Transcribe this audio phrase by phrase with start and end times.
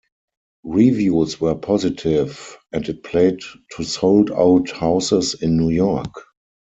[0.63, 3.41] Reviews were positive, and it played
[3.77, 6.25] to sold-out houses in New York.